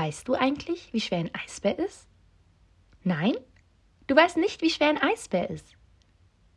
[0.00, 2.08] Weißt du eigentlich, wie schwer ein Eisbär ist?
[3.02, 3.34] Nein?
[4.06, 5.76] Du weißt nicht, wie schwer ein Eisbär ist.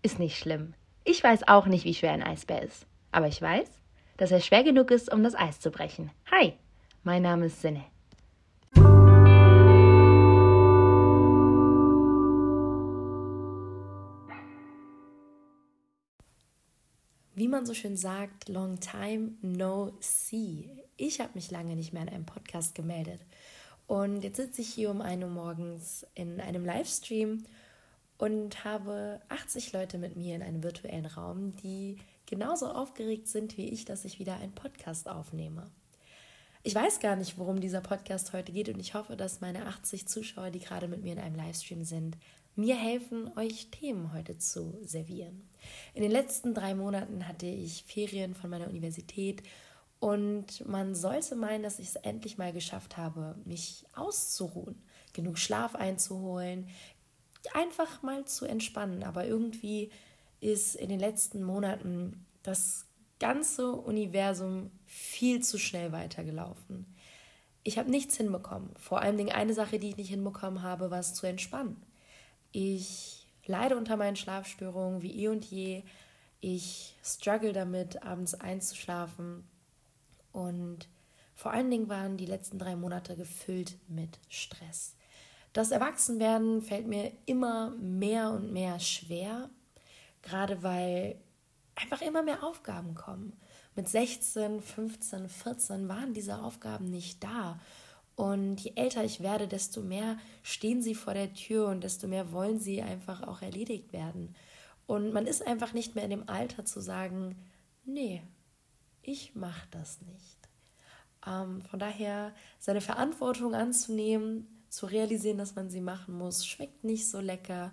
[0.01, 0.75] Ist nicht schlimm.
[1.03, 2.87] Ich weiß auch nicht, wie schwer ein Eisbär ist.
[3.11, 3.69] Aber ich weiß,
[4.15, 6.09] dass er schwer genug ist, um das Eis zu brechen.
[6.31, 6.53] Hi,
[7.03, 7.83] mein Name ist Sinne.
[17.53, 20.71] Man so schön sagt, long time no see.
[20.97, 23.21] Ich habe mich lange nicht mehr in einem Podcast gemeldet.
[23.85, 27.45] Und jetzt sitze ich hier um 1 Uhr morgens in einem Livestream
[28.17, 33.69] und habe 80 Leute mit mir in einem virtuellen Raum, die genauso aufgeregt sind wie
[33.69, 35.69] ich, dass ich wieder einen Podcast aufnehme.
[36.63, 40.07] Ich weiß gar nicht, worum dieser Podcast heute geht und ich hoffe, dass meine 80
[40.07, 42.17] Zuschauer, die gerade mit mir in einem Livestream sind,
[42.55, 45.47] mir helfen, euch Themen heute zu servieren.
[45.93, 49.43] In den letzten drei Monaten hatte ich Ferien von meiner Universität
[49.99, 54.81] und man sollte meinen, dass ich es endlich mal geschafft habe, mich auszuruhen,
[55.13, 56.67] genug Schlaf einzuholen,
[57.53, 59.03] einfach mal zu entspannen.
[59.03, 59.91] Aber irgendwie
[60.41, 62.85] ist in den letzten Monaten das
[63.19, 66.85] ganze Universum viel zu schnell weitergelaufen.
[67.63, 68.71] Ich habe nichts hinbekommen.
[68.77, 71.81] Vor Dingen eine Sache, die ich nicht hinbekommen habe, war es zu entspannen.
[72.53, 75.83] Ich leide unter meinen Schlafstörungen wie eh und je.
[76.39, 79.43] Ich struggle damit, abends einzuschlafen.
[80.31, 80.87] Und
[81.35, 84.95] vor allen Dingen waren die letzten drei Monate gefüllt mit Stress.
[85.51, 89.49] Das Erwachsenwerden fällt mir immer mehr und mehr schwer,
[90.21, 91.19] gerade weil
[91.75, 93.33] einfach immer mehr Aufgaben kommen.
[93.75, 97.59] Mit 16, 15, 14 waren diese Aufgaben nicht da.
[98.15, 102.31] Und je älter ich werde, desto mehr stehen sie vor der Tür und desto mehr
[102.31, 104.35] wollen sie einfach auch erledigt werden.
[104.85, 107.35] Und man ist einfach nicht mehr in dem Alter zu sagen,
[107.85, 108.21] nee,
[109.01, 110.37] ich mache das nicht.
[111.25, 117.07] Ähm, von daher seine Verantwortung anzunehmen, zu realisieren, dass man sie machen muss, schmeckt nicht
[117.07, 117.71] so lecker.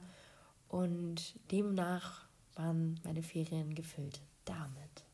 [0.69, 5.05] Und demnach waren meine Ferien gefüllt damit.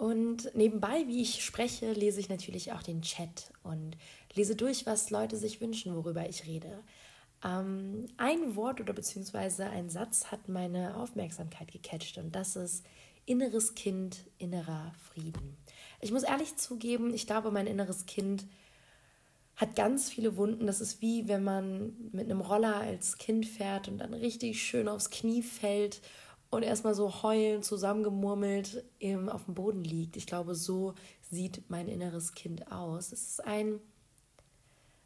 [0.00, 3.98] Und nebenbei, wie ich spreche, lese ich natürlich auch den Chat und
[4.34, 6.82] lese durch, was Leute sich wünschen, worüber ich rede.
[7.44, 12.84] Ähm, ein Wort oder beziehungsweise ein Satz hat meine Aufmerksamkeit gecatcht und das ist
[13.26, 15.56] inneres Kind, innerer Frieden.
[16.00, 18.46] Ich muss ehrlich zugeben, ich glaube, mein inneres Kind
[19.56, 20.66] hat ganz viele Wunden.
[20.66, 24.88] Das ist wie wenn man mit einem Roller als Kind fährt und dann richtig schön
[24.88, 26.00] aufs Knie fällt
[26.50, 28.84] und erstmal so heulend zusammengemurmelt
[29.28, 30.16] auf dem Boden liegt.
[30.16, 30.94] Ich glaube, so
[31.30, 33.12] sieht mein inneres Kind aus.
[33.12, 33.80] Es ist ein,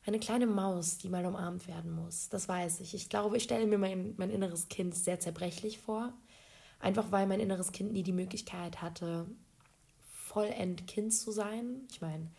[0.06, 2.28] eine kleine Maus, die mal umarmt werden muss.
[2.28, 2.94] Das weiß ich.
[2.94, 6.12] Ich glaube, ich stelle mir mein, mein inneres Kind sehr zerbrechlich vor.
[6.78, 9.26] Einfach weil mein inneres Kind nie die Möglichkeit hatte,
[10.12, 11.86] vollend Kind zu sein.
[11.90, 12.30] Ich meine,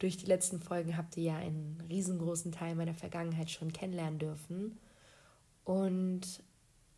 [0.00, 4.80] durch die letzten Folgen habt ihr ja einen riesengroßen Teil meiner Vergangenheit schon kennenlernen dürfen.
[5.62, 6.42] Und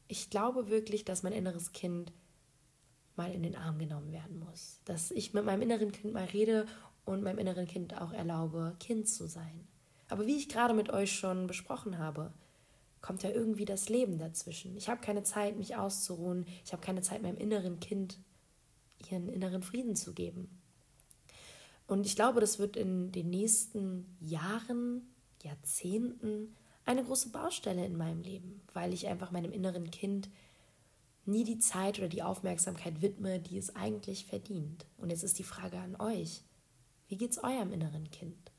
[0.08, 2.12] ich glaube wirklich, dass mein inneres Kind
[3.16, 4.80] mal in den Arm genommen werden muss.
[4.86, 6.66] Dass ich mit meinem inneren Kind mal rede
[7.04, 9.66] und meinem inneren Kind auch erlaube, Kind zu sein.
[10.08, 12.32] Aber wie ich gerade mit euch schon besprochen habe,
[13.00, 14.76] kommt ja irgendwie das Leben dazwischen.
[14.76, 16.46] Ich habe keine Zeit, mich auszuruhen.
[16.64, 18.18] Ich habe keine Zeit, meinem inneren Kind
[19.10, 20.48] ihren inneren Frieden zu geben.
[21.86, 25.02] Und ich glaube, das wird in den nächsten Jahren,
[25.42, 30.28] Jahrzehnten eine große Baustelle in meinem Leben, weil ich einfach meinem inneren Kind
[31.24, 34.86] nie die Zeit oder die Aufmerksamkeit widme, die es eigentlich verdient.
[34.96, 36.42] Und jetzt ist die Frage an euch,
[37.08, 38.52] wie geht's eurem inneren Kind?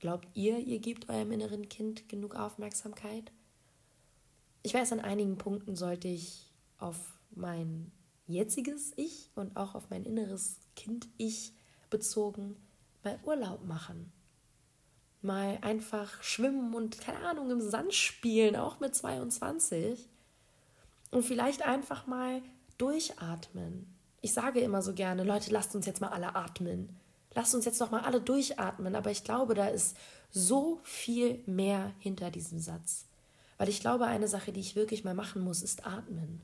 [0.00, 3.32] Glaubt ihr, ihr gebt eurem inneren Kind genug Aufmerksamkeit?
[4.62, 7.90] Ich weiß, an einigen Punkten sollte ich auf mein
[8.26, 11.52] jetziges Ich und auch auf mein inneres Kind-Ich
[11.90, 12.56] bezogen
[13.02, 14.12] mal Urlaub machen
[15.22, 20.08] mal einfach schwimmen und keine Ahnung im Sand spielen, auch mit 22.
[21.10, 22.42] Und vielleicht einfach mal
[22.76, 23.86] durchatmen.
[24.20, 26.96] Ich sage immer so gerne, Leute, lasst uns jetzt mal alle atmen.
[27.34, 28.94] Lasst uns jetzt noch mal alle durchatmen.
[28.94, 29.96] Aber ich glaube, da ist
[30.30, 33.06] so viel mehr hinter diesem Satz.
[33.56, 36.42] Weil ich glaube, eine Sache, die ich wirklich mal machen muss, ist atmen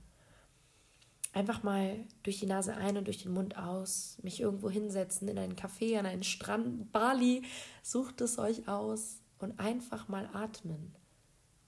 [1.35, 5.39] einfach mal durch die Nase ein und durch den Mund aus, mich irgendwo hinsetzen, in
[5.39, 7.43] einen Café, an einen Strand, Bali,
[7.83, 10.95] sucht es euch aus und einfach mal atmen.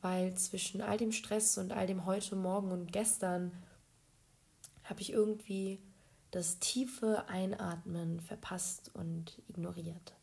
[0.00, 3.52] Weil zwischen all dem Stress und all dem heute, morgen und gestern
[4.84, 5.80] habe ich irgendwie
[6.36, 10.14] das tiefe Einatmen verpasst und ignoriert.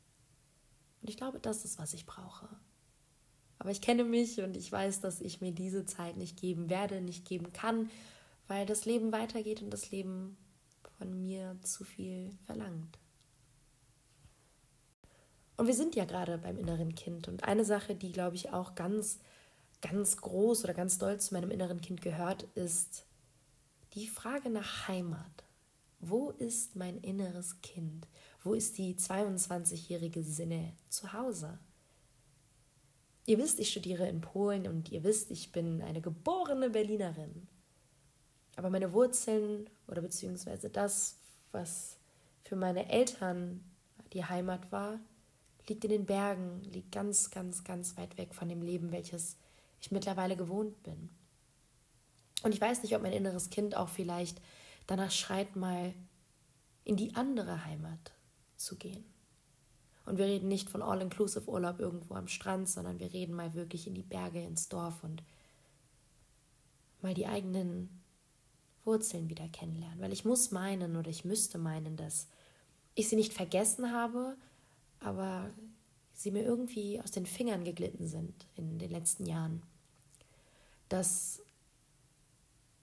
[1.01, 2.47] Und ich glaube, das ist, was ich brauche.
[3.59, 7.01] Aber ich kenne mich und ich weiß, dass ich mir diese Zeit nicht geben werde,
[7.01, 7.89] nicht geben kann
[8.47, 10.37] weil das Leben weitergeht und das Leben
[10.97, 12.99] von mir zu viel verlangt.
[15.55, 17.27] Und wir sind ja gerade beim inneren Kind.
[17.27, 19.19] Und eine Sache, die, glaube ich, auch ganz,
[19.81, 23.05] ganz groß oder ganz doll zu meinem inneren Kind gehört, ist
[23.93, 25.43] die Frage nach Heimat.
[26.09, 28.07] Wo ist mein inneres Kind?
[28.43, 31.59] Wo ist die 22-jährige Sinne zu Hause?
[33.25, 37.47] Ihr wisst, ich studiere in Polen und ihr wisst, ich bin eine geborene Berlinerin.
[38.57, 41.19] Aber meine Wurzeln oder beziehungsweise das,
[41.53, 41.97] was
[42.43, 43.63] für meine Eltern
[44.11, 44.99] die Heimat war,
[45.69, 49.37] liegt in den Bergen, liegt ganz, ganz, ganz weit weg von dem Leben, welches
[49.79, 51.09] ich mittlerweile gewohnt bin.
[52.43, 54.41] Und ich weiß nicht, ob mein inneres Kind auch vielleicht
[54.87, 55.93] danach schreit, mal
[56.83, 58.13] in die andere Heimat
[58.57, 59.05] zu gehen.
[60.05, 63.93] Und wir reden nicht von All-Inclusive-Urlaub irgendwo am Strand, sondern wir reden mal wirklich in
[63.93, 65.23] die Berge, ins Dorf und
[67.01, 68.01] mal die eigenen
[68.83, 70.01] Wurzeln wieder kennenlernen.
[70.01, 72.27] Weil ich muss meinen oder ich müsste meinen, dass
[72.95, 74.35] ich sie nicht vergessen habe,
[74.99, 75.51] aber
[76.13, 79.63] sie mir irgendwie aus den Fingern geglitten sind in den letzten Jahren.
[80.89, 81.42] Dass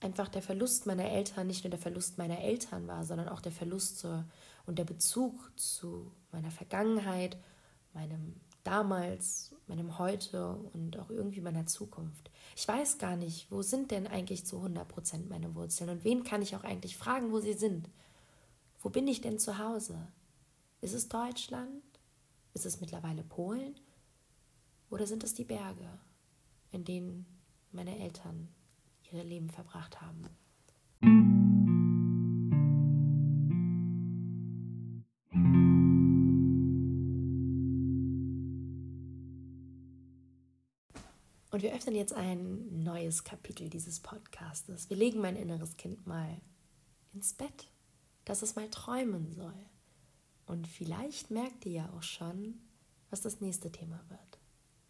[0.00, 3.52] einfach der Verlust meiner Eltern nicht nur der Verlust meiner Eltern war, sondern auch der
[3.52, 4.24] Verlust zur,
[4.66, 7.36] und der Bezug zu meiner Vergangenheit,
[7.92, 12.30] meinem damals, meinem Heute und auch irgendwie meiner Zukunft.
[12.56, 16.24] Ich weiß gar nicht, wo sind denn eigentlich zu 100 Prozent meine Wurzeln und wen
[16.24, 17.88] kann ich auch eigentlich fragen, wo sie sind?
[18.82, 20.08] Wo bin ich denn zu Hause?
[20.80, 21.82] Ist es Deutschland?
[22.54, 23.78] Ist es mittlerweile Polen?
[24.90, 25.88] Oder sind es die Berge,
[26.72, 27.26] in denen
[27.72, 28.48] meine Eltern
[29.12, 30.24] ihre Leben verbracht haben?
[41.50, 44.88] Und wir öffnen jetzt ein neues Kapitel dieses Podcastes.
[44.88, 46.40] Wir legen mein inneres Kind mal
[47.12, 47.68] ins Bett,
[48.24, 49.66] dass es mal träumen soll.
[50.46, 52.60] Und vielleicht merkt ihr ja auch schon,
[53.10, 54.38] was das nächste Thema wird.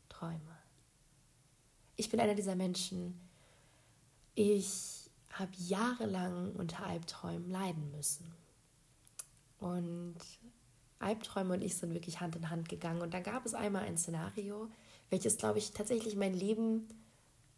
[0.08, 0.58] Träume.
[1.96, 3.18] Ich bin einer dieser Menschen,
[4.34, 8.32] ich habe jahrelang unter Albträumen leiden müssen.
[9.58, 10.16] Und
[10.98, 13.02] Albträume und ich sind wirklich Hand in Hand gegangen.
[13.02, 14.70] Und dann gab es einmal ein Szenario,
[15.08, 16.88] welches, glaube ich, tatsächlich mein Leben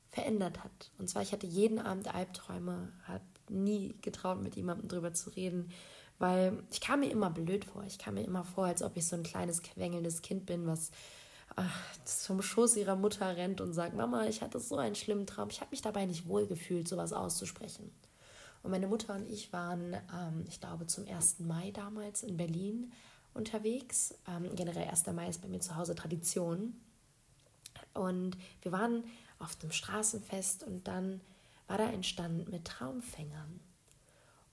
[0.09, 0.91] verändert hat.
[0.99, 5.71] Und zwar, ich hatte jeden Abend Albträume, habe nie getraut, mit jemandem drüber zu reden,
[6.19, 7.85] weil ich kam mir immer blöd vor.
[7.85, 10.91] Ich kam mir immer vor, als ob ich so ein kleines, quengelndes Kind bin, was
[12.05, 15.49] zum Schoß ihrer Mutter rennt und sagt, Mama, ich hatte so einen schlimmen Traum.
[15.51, 17.93] Ich habe mich dabei nicht wohl gefühlt, sowas auszusprechen.
[18.63, 21.41] Und meine Mutter und ich waren, ähm, ich glaube, zum 1.
[21.41, 22.93] Mai damals in Berlin
[23.35, 24.15] unterwegs.
[24.29, 25.07] Ähm, generell 1.
[25.13, 26.75] Mai ist bei mir zu Hause Tradition.
[27.95, 29.05] Und wir waren
[29.39, 31.21] auf dem Straßenfest und dann
[31.67, 33.61] war da ein Stand mit Traumfängern.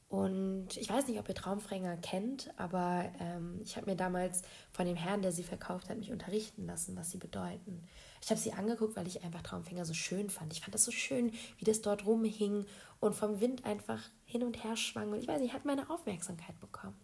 [0.09, 4.41] Und ich weiß nicht, ob ihr Traumfänger kennt, aber ähm, ich habe mir damals
[4.71, 7.83] von dem Herrn, der sie verkauft hat, mich unterrichten lassen, was sie bedeuten.
[8.19, 10.51] Ich habe sie angeguckt, weil ich einfach Traumfänger so schön fand.
[10.51, 12.65] Ich fand das so schön, wie das dort rumhing
[12.99, 15.11] und vom Wind einfach hin und her schwang.
[15.11, 16.97] Und ich weiß nicht, hat meine Aufmerksamkeit bekommen.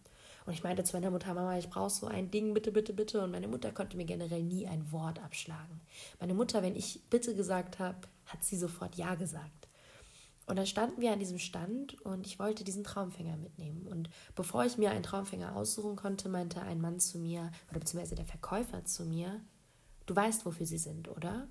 [0.44, 3.22] Und ich meinte zu meiner Mutter, Mama, ich brauche so ein Ding, bitte, bitte, bitte.
[3.22, 5.80] Und meine Mutter konnte mir generell nie ein Wort abschlagen.
[6.18, 9.65] Meine Mutter, wenn ich bitte gesagt habe, hat sie sofort Ja gesagt.
[10.46, 13.86] Und dann standen wir an diesem Stand und ich wollte diesen Traumfänger mitnehmen.
[13.88, 18.14] Und bevor ich mir einen Traumfänger aussuchen konnte, meinte ein Mann zu mir, oder beziehungsweise
[18.14, 19.40] der Verkäufer zu mir,
[20.06, 21.48] du weißt, wofür sie sind, oder?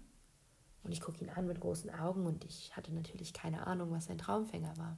[0.84, 4.10] Und ich gucke ihn an mit großen Augen und ich hatte natürlich keine Ahnung, was
[4.10, 4.98] ein Traumfänger war.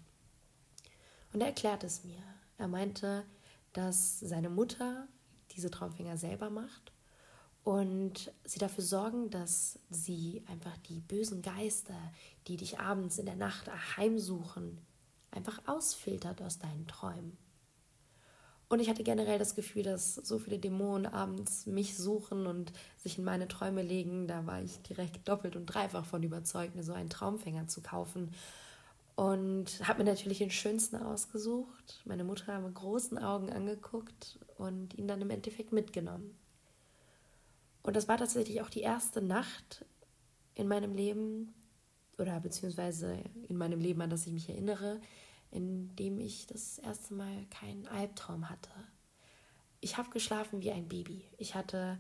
[1.34, 2.22] Und er erklärt es mir.
[2.58, 3.26] Er meinte,
[3.74, 5.08] dass seine Mutter
[5.52, 6.92] diese Traumfänger selber macht
[7.68, 12.00] und sie dafür sorgen, dass sie einfach die bösen Geister,
[12.48, 14.78] die dich abends in der Nacht heimsuchen,
[15.32, 17.38] einfach ausfiltert aus deinen Träumen.
[18.70, 23.18] Und ich hatte generell das Gefühl, dass so viele Dämonen abends mich suchen und sich
[23.18, 24.30] in meine Träume legen.
[24.30, 28.32] Da war ich direkt doppelt und dreifach von überzeugt, mir so einen Traumfänger zu kaufen.
[29.18, 35.10] Und habe mir natürlich den schönsten ausgesucht, meine Mutter mit großen Augen angeguckt und ihn
[35.10, 36.34] dann im Endeffekt mitgenommen.
[37.88, 39.86] Und das war tatsächlich auch die erste Nacht
[40.56, 41.54] in meinem Leben
[42.18, 45.00] oder beziehungsweise in meinem Leben, an das ich mich erinnere,
[45.52, 48.72] in dem ich das erste Mal keinen Albtraum hatte.
[49.80, 51.24] Ich habe geschlafen wie ein Baby.
[51.38, 51.98] Ich hatte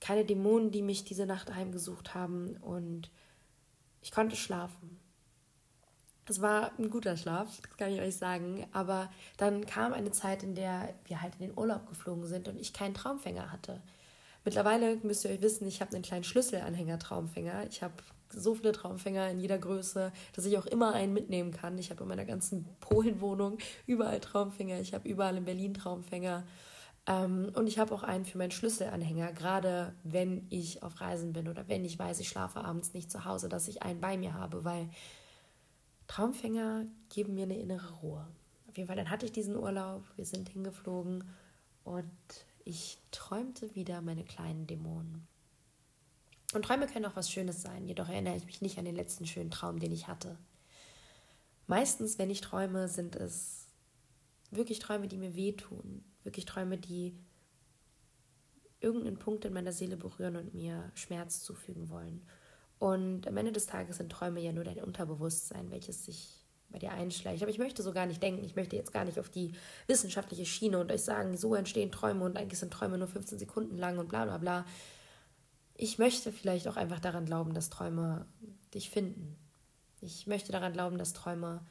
[0.00, 3.10] keine Dämonen, die mich diese Nacht heimgesucht haben und
[4.02, 5.00] ich konnte schlafen.
[6.28, 8.66] Es war ein guter Schlaf, das kann ich euch sagen.
[8.72, 12.60] Aber dann kam eine Zeit, in der wir halt in den Urlaub geflogen sind und
[12.60, 13.80] ich keinen Traumfänger hatte.
[14.46, 17.66] Mittlerweile müsst ihr euch wissen, ich habe einen kleinen Schlüsselanhänger-Traumfänger.
[17.68, 17.94] Ich habe
[18.30, 21.76] so viele Traumfänger in jeder Größe, dass ich auch immer einen mitnehmen kann.
[21.78, 24.78] Ich habe in meiner ganzen Polenwohnung überall Traumfänger.
[24.78, 26.44] Ich habe überall in Berlin Traumfänger.
[27.08, 31.48] Ähm, und ich habe auch einen für meinen Schlüsselanhänger, gerade wenn ich auf Reisen bin
[31.48, 34.34] oder wenn ich weiß, ich schlafe abends nicht zu Hause, dass ich einen bei mir
[34.34, 34.88] habe, weil
[36.06, 38.24] Traumfänger geben mir eine innere Ruhe.
[38.68, 41.24] Auf jeden Fall, dann hatte ich diesen Urlaub, wir sind hingeflogen
[41.82, 42.06] und
[42.66, 45.26] ich träumte wieder meine kleinen Dämonen.
[46.52, 49.24] Und Träume können auch was Schönes sein, jedoch erinnere ich mich nicht an den letzten
[49.24, 50.36] schönen Traum, den ich hatte.
[51.68, 53.68] Meistens, wenn ich träume, sind es
[54.50, 57.16] wirklich Träume, die mir wehtun, wirklich Träume, die
[58.80, 62.26] irgendeinen Punkt in meiner Seele berühren und mir Schmerz zufügen wollen.
[62.78, 66.45] Und am Ende des Tages sind Träume ja nur dein Unterbewusstsein, welches sich
[66.76, 67.42] bei dir einschleicht.
[67.42, 69.52] Aber ich möchte so gar nicht denken, ich möchte jetzt gar nicht auf die
[69.86, 73.78] wissenschaftliche Schiene und euch sagen, so entstehen Träume und eigentlich sind Träume nur 15 Sekunden
[73.78, 74.66] lang und bla bla bla.
[75.74, 78.26] Ich möchte vielleicht auch einfach daran glauben, dass Träume
[78.74, 79.36] dich finden.
[80.02, 81.62] Ich möchte daran glauben, dass Träume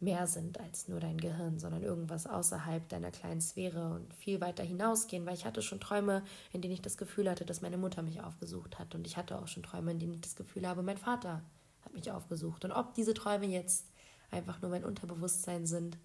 [0.00, 4.62] mehr sind als nur dein Gehirn, sondern irgendwas außerhalb deiner kleinen Sphäre und viel weiter
[4.62, 8.02] hinausgehen, weil ich hatte schon Träume, in denen ich das Gefühl hatte, dass meine Mutter
[8.02, 10.82] mich aufgesucht hat und ich hatte auch schon Träume, in denen ich das Gefühl habe,
[10.82, 11.42] mein Vater
[11.82, 13.89] hat mich aufgesucht und ob diese Träume jetzt
[14.30, 15.98] einfach nur mein Unterbewusstsein sind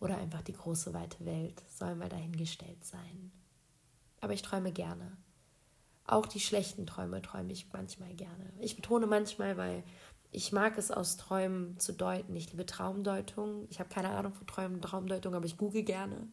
[0.00, 3.30] oder einfach die große weite Welt, soll mal dahingestellt sein.
[4.20, 5.16] Aber ich träume gerne.
[6.04, 8.52] Auch die schlechten Träume träume ich manchmal gerne.
[8.58, 9.84] Ich betone manchmal, weil
[10.30, 12.34] ich mag es aus Träumen zu deuten.
[12.34, 13.66] Ich liebe Traumdeutung.
[13.70, 16.28] Ich habe keine Ahnung von Träumen, Traumdeutung, aber ich google gerne.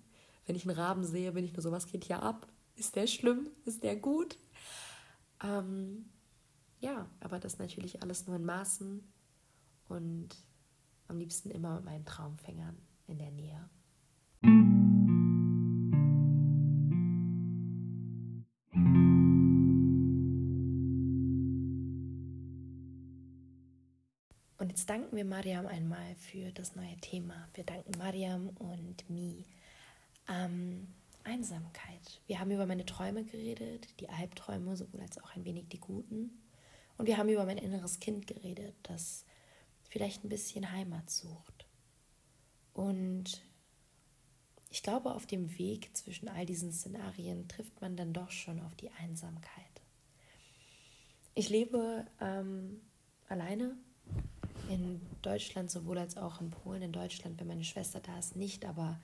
[0.46, 2.48] Wenn ich einen Raben sehe, bin ich nur so, was geht hier ab?
[2.76, 3.50] Ist der schlimm?
[3.66, 4.38] Ist der gut?
[5.44, 6.10] Ähm,
[6.80, 9.04] ja, aber das natürlich alles nur in Maßen
[9.90, 10.30] und
[11.10, 13.70] am liebsten immer mit meinen Traumfängern in der Nähe.
[24.58, 27.48] Und jetzt danken wir Mariam einmal für das neue Thema.
[27.54, 29.46] Wir danken Mariam und Mi.
[30.28, 30.88] Ähm,
[31.24, 32.22] Einsamkeit.
[32.28, 36.32] Wir haben über meine Träume geredet, die Albträume, sowohl als auch ein wenig die guten.
[36.98, 39.26] Und wir haben über mein inneres Kind geredet, das
[39.90, 41.66] vielleicht ein bisschen Heimat sucht.
[42.74, 43.44] Und
[44.70, 48.76] ich glaube, auf dem Weg zwischen all diesen Szenarien trifft man dann doch schon auf
[48.76, 49.82] die Einsamkeit.
[51.34, 52.82] Ich lebe ähm,
[53.28, 53.76] alleine
[54.70, 56.84] in Deutschland, sowohl als auch in Polen.
[56.84, 59.00] In Deutschland, wenn meine Schwester da ist, nicht, aber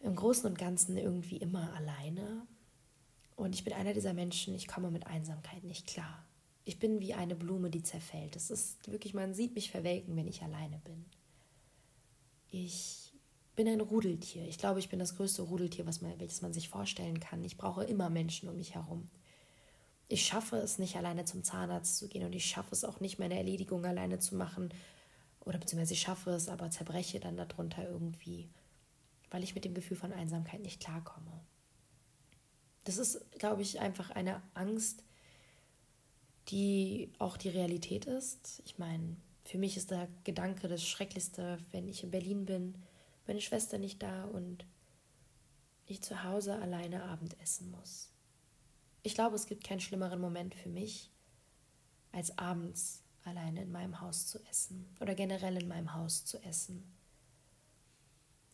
[0.00, 2.46] im Großen und Ganzen irgendwie immer alleine.
[3.36, 6.23] Und ich bin einer dieser Menschen, ich komme mit Einsamkeit nicht klar.
[6.64, 8.36] Ich bin wie eine Blume, die zerfällt.
[8.36, 11.04] Es ist wirklich, man sieht mich verwelken, wenn ich alleine bin.
[12.50, 13.12] Ich
[13.54, 14.46] bin ein Rudeltier.
[14.48, 17.44] Ich glaube, ich bin das größte Rudeltier, was man, welches man sich vorstellen kann.
[17.44, 19.08] Ich brauche immer Menschen um mich herum.
[20.08, 23.18] Ich schaffe es nicht, alleine zum Zahnarzt zu gehen und ich schaffe es auch nicht,
[23.18, 24.72] meine Erledigung alleine zu machen.
[25.40, 28.48] Oder beziehungsweise ich schaffe es, aber zerbreche dann darunter irgendwie,
[29.30, 31.40] weil ich mit dem Gefühl von Einsamkeit nicht klarkomme.
[32.84, 35.03] Das ist, glaube ich, einfach eine Angst,
[36.48, 38.62] die auch die Realität ist.
[38.64, 42.74] Ich meine, für mich ist der Gedanke das Schrecklichste, wenn ich in Berlin bin,
[43.26, 44.66] meine Schwester nicht da und
[45.86, 48.10] ich zu Hause alleine Abendessen muss.
[49.02, 51.10] Ich glaube, es gibt keinen schlimmeren Moment für mich,
[52.12, 56.84] als abends alleine in meinem Haus zu essen oder generell in meinem Haus zu essen.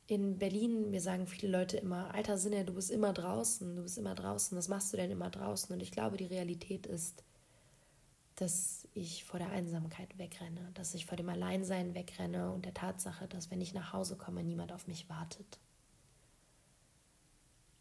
[0.06, 3.97] In Berlin, mir sagen viele Leute immer, alter Sinne, du bist immer draußen, du bist
[3.97, 5.73] immer draußen, was machst du denn immer draußen?
[5.73, 7.23] Und ich glaube, die Realität ist,
[8.40, 13.28] dass ich vor der Einsamkeit wegrenne, dass ich vor dem Alleinsein wegrenne und der Tatsache,
[13.28, 15.59] dass wenn ich nach Hause komme, niemand auf mich wartet.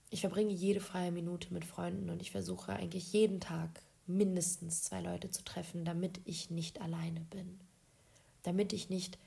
[0.09, 4.99] Ich verbringe jede freie Minute mit Freunden und ich versuche eigentlich jeden Tag mindestens zwei
[4.99, 7.57] Leute zu treffen, damit ich nicht alleine bin.
[8.43, 9.17] Damit ich nicht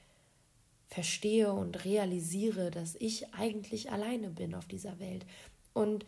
[0.86, 5.24] verstehe und realisiere, dass ich eigentlich alleine bin auf dieser Welt.
[5.72, 6.04] Und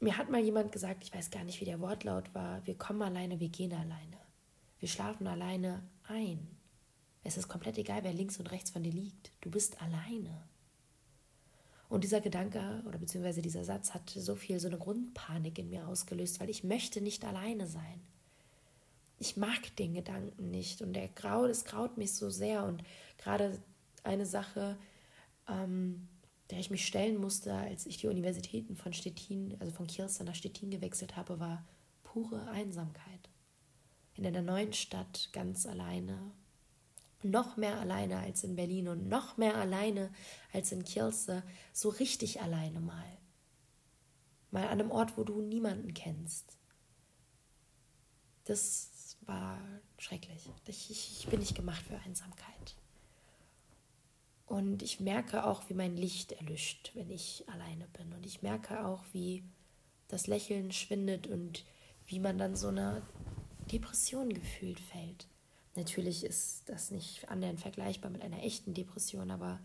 [0.00, 3.02] mir hat mal jemand gesagt, ich weiß gar nicht, wie der Wortlaut war, wir kommen
[3.02, 4.18] alleine, wir gehen alleine.
[4.78, 6.48] Wir schlafen alleine ein.
[7.22, 9.30] Es ist komplett egal, wer links und rechts von dir liegt.
[9.42, 10.42] Du bist alleine.
[11.90, 15.86] Und dieser Gedanke oder beziehungsweise dieser Satz hat so viel, so eine Grundpanik in mir
[15.86, 18.00] ausgelöst, weil ich möchte nicht alleine sein.
[19.18, 22.64] Ich mag den Gedanken nicht und der graut, es graut mich so sehr.
[22.64, 22.82] Und
[23.18, 23.60] gerade
[24.02, 24.78] eine Sache,
[25.46, 26.08] ähm,
[26.50, 30.34] der ich mich stellen musste, als ich die Universitäten von Stettin, also von Kirsten nach
[30.34, 31.64] Stettin gewechselt habe, war
[32.02, 33.30] pure Einsamkeit.
[34.14, 36.32] In einer neuen Stadt ganz alleine.
[37.22, 40.12] Noch mehr alleine als in Berlin und noch mehr alleine
[40.52, 41.42] als in Kielce.
[41.72, 43.18] So richtig alleine mal.
[44.50, 46.58] Mal an einem Ort, wo du niemanden kennst.
[48.44, 49.60] Das war
[49.98, 50.50] schrecklich.
[50.66, 52.74] Ich, ich, ich bin nicht gemacht für Einsamkeit.
[54.50, 58.12] Und ich merke auch, wie mein Licht erlischt, wenn ich alleine bin.
[58.12, 59.44] Und ich merke auch, wie
[60.08, 61.64] das Lächeln schwindet und
[62.08, 63.00] wie man dann so einer
[63.70, 65.28] Depression gefühlt fällt.
[65.76, 69.60] Natürlich ist das nicht annähernd vergleichbar mit einer echten Depression, aber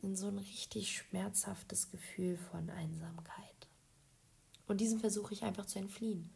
[0.00, 3.68] in so ein richtig schmerzhaftes Gefühl von Einsamkeit.
[4.66, 6.30] Und diesem versuche ich einfach zu entfliehen.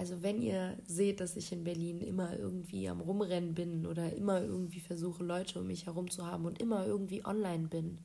[0.00, 4.40] Also wenn ihr seht, dass ich in Berlin immer irgendwie am Rumrennen bin oder immer
[4.40, 7.98] irgendwie versuche, Leute um mich herum zu haben und immer irgendwie online bin,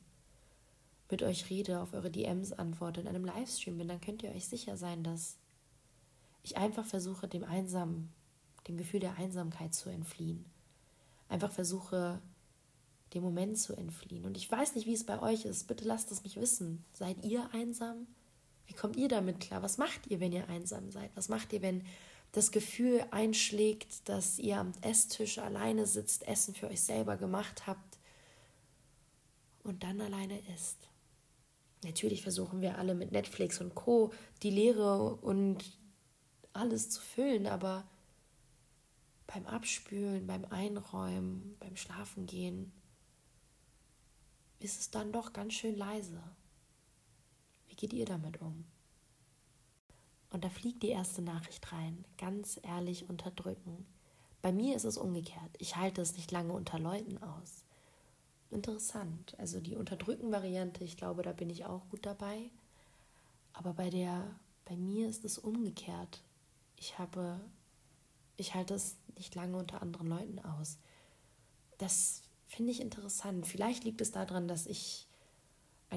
[1.10, 4.46] mit euch rede, auf eure DMs antworte, in einem Livestream bin, dann könnt ihr euch
[4.46, 5.38] sicher sein, dass
[6.42, 8.10] ich einfach versuche, dem Einsam,
[8.68, 10.44] dem Gefühl der Einsamkeit zu entfliehen.
[11.30, 12.20] Einfach versuche,
[13.14, 14.26] dem Moment zu entfliehen.
[14.26, 15.66] Und ich weiß nicht, wie es bei euch ist.
[15.66, 16.84] Bitte lasst es mich wissen.
[16.92, 18.06] Seid ihr einsam?
[18.66, 19.62] Wie kommt ihr damit klar?
[19.62, 21.10] Was macht ihr, wenn ihr einsam seid?
[21.14, 21.84] Was macht ihr, wenn
[22.32, 27.98] das Gefühl einschlägt, dass ihr am Esstisch alleine sitzt, Essen für euch selber gemacht habt
[29.62, 30.88] und dann alleine isst?
[31.84, 34.12] Natürlich versuchen wir alle mit Netflix und Co.
[34.42, 35.78] die Leere und
[36.52, 37.86] alles zu füllen, aber
[39.26, 42.72] beim Abspülen, beim Einräumen, beim Schlafengehen
[44.58, 46.22] ist es dann doch ganz schön leise.
[47.76, 48.64] Wie geht ihr damit um?
[50.30, 53.86] Und da fliegt die erste Nachricht rein, ganz ehrlich unterdrücken.
[54.40, 55.50] Bei mir ist es umgekehrt.
[55.58, 57.64] Ich halte es nicht lange unter Leuten aus.
[58.50, 59.34] Interessant.
[59.38, 62.50] Also die Unterdrücken-Variante, ich glaube, da bin ich auch gut dabei.
[63.52, 64.24] Aber bei der,
[64.64, 66.22] bei mir ist es umgekehrt.
[66.78, 67.38] Ich habe,
[68.38, 70.78] ich halte es nicht lange unter anderen Leuten aus.
[71.76, 73.46] Das finde ich interessant.
[73.46, 75.06] Vielleicht liegt es daran, dass ich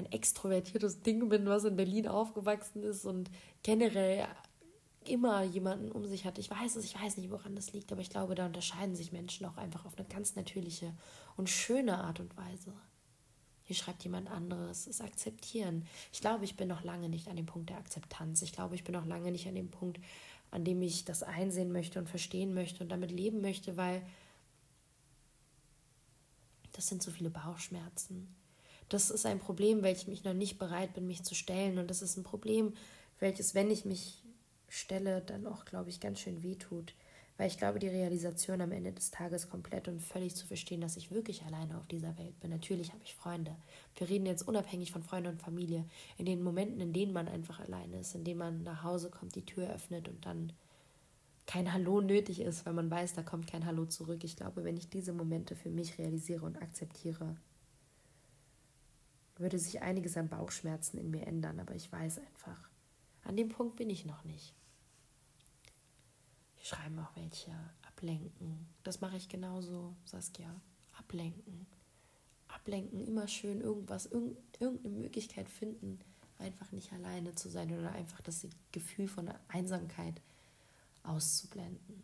[0.00, 3.30] ein extrovertiertes Ding bin, was in Berlin aufgewachsen ist und
[3.62, 4.26] generell
[5.04, 6.38] immer jemanden um sich hat.
[6.38, 9.12] Ich weiß es, ich weiß nicht, woran das liegt, aber ich glaube, da unterscheiden sich
[9.12, 10.94] Menschen auch einfach auf eine ganz natürliche
[11.36, 12.72] und schöne Art und Weise.
[13.64, 15.86] Hier schreibt jemand anderes, es akzeptieren.
[16.12, 18.42] Ich glaube, ich bin noch lange nicht an dem Punkt der Akzeptanz.
[18.42, 20.00] Ich glaube, ich bin noch lange nicht an dem Punkt,
[20.50, 24.04] an dem ich das einsehen möchte und verstehen möchte und damit leben möchte, weil
[26.72, 28.34] das sind so viele Bauchschmerzen
[28.90, 31.78] das ist ein Problem, welchem ich noch nicht bereit bin, mich zu stellen.
[31.78, 32.74] Und das ist ein Problem,
[33.20, 34.22] welches, wenn ich mich
[34.68, 36.94] stelle, dann auch, glaube ich, ganz schön wehtut.
[37.38, 40.98] Weil ich glaube, die Realisation am Ende des Tages komplett und völlig zu verstehen, dass
[40.98, 42.50] ich wirklich alleine auf dieser Welt bin.
[42.50, 43.56] Natürlich habe ich Freunde.
[43.96, 45.86] Wir reden jetzt unabhängig von Freunden und Familie.
[46.18, 49.36] In den Momenten, in denen man einfach alleine ist, in denen man nach Hause kommt,
[49.36, 50.52] die Tür öffnet und dann
[51.46, 54.22] kein Hallo nötig ist, weil man weiß, da kommt kein Hallo zurück.
[54.22, 57.36] Ich glaube, wenn ich diese Momente für mich realisiere und akzeptiere,
[59.40, 62.68] würde sich einiges an Bauchschmerzen in mir ändern, aber ich weiß einfach,
[63.24, 64.54] an dem Punkt bin ich noch nicht.
[66.56, 67.52] Wir schreiben auch welche
[67.86, 68.66] ablenken.
[68.82, 70.60] Das mache ich genauso, Saskia.
[70.98, 71.66] Ablenken.
[72.48, 76.00] Ablenken, immer schön irgendwas, irgendeine Möglichkeit finden,
[76.38, 80.20] einfach nicht alleine zu sein oder einfach das Gefühl von Einsamkeit
[81.02, 82.02] auszublenden.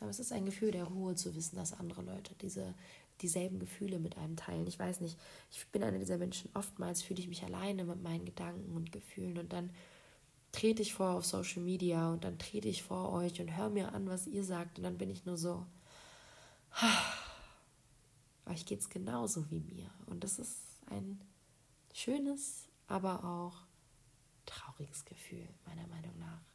[0.00, 2.74] Aber es ist ein Gefühl der Ruhe zu wissen, dass andere Leute diese
[3.22, 4.66] dieselben Gefühle mit einem teilen.
[4.66, 5.18] Ich weiß nicht,
[5.50, 9.38] ich bin einer dieser Menschen, oftmals fühle ich mich alleine mit meinen Gedanken und Gefühlen
[9.38, 9.70] und dann
[10.52, 13.92] trete ich vor auf Social Media und dann trete ich vor euch und höre mir
[13.92, 15.66] an, was ihr sagt und dann bin ich nur so,
[18.46, 19.90] euch geht es genauso wie mir.
[20.06, 21.20] Und das ist ein
[21.92, 23.62] schönes, aber auch
[24.46, 26.49] trauriges Gefühl, meiner Meinung nach.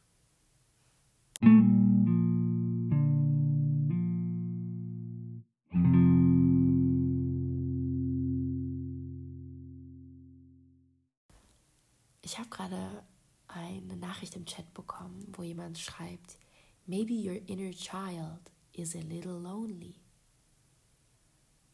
[12.56, 13.04] Gerade
[13.48, 16.38] eine Nachricht im Chat bekommen, wo jemand schreibt,
[16.86, 19.96] Maybe your inner child is a little lonely.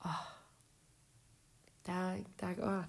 [0.05, 0.27] Oh,
[1.85, 2.85] da, da, oh.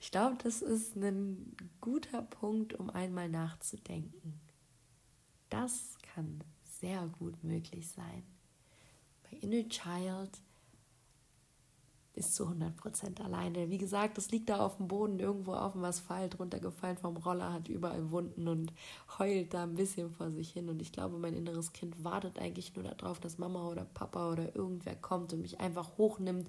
[0.00, 4.40] Ich glaube, das ist ein guter Punkt, um einmal nachzudenken.
[5.50, 6.42] Das kann
[6.80, 8.24] sehr gut möglich sein.
[9.22, 10.40] Bei Inner Child
[12.18, 13.70] ist zu 100% alleine.
[13.70, 17.52] Wie gesagt, das liegt da auf dem Boden, irgendwo auf dem Asphalt, runtergefallen vom Roller,
[17.52, 18.72] hat überall Wunden und
[19.18, 20.68] heult da ein bisschen vor sich hin.
[20.68, 24.54] Und ich glaube, mein inneres Kind wartet eigentlich nur darauf, dass Mama oder Papa oder
[24.54, 26.48] irgendwer kommt und mich einfach hochnimmt,